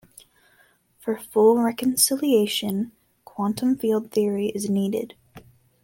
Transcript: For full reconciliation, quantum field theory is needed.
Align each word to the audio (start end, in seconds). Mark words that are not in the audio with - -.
For 0.97 1.15
full 1.19 1.61
reconciliation, 1.61 2.91
quantum 3.23 3.77
field 3.77 4.09
theory 4.11 4.47
is 4.47 4.67
needed. 4.67 5.13